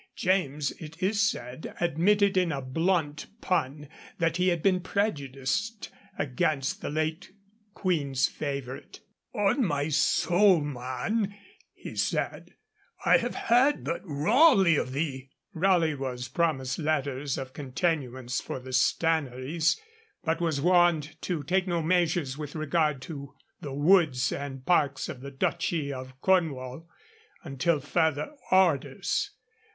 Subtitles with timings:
[0.15, 6.81] James, it is said, admitted in a blunt pun that he had been prejudiced against
[6.81, 7.29] the late
[7.75, 9.01] Queen's favourite;
[9.35, 11.35] 'on my soul, man,'
[11.75, 12.55] he said,
[13.05, 18.73] 'I have heard but rawly of thee.' Raleigh was promised letters of continuance for the
[18.73, 19.79] Stannaries,
[20.23, 25.21] but was warned to take no measures with regard to the woods and parks of
[25.21, 26.89] the Duchy of Cornwall
[27.43, 29.29] until further orders.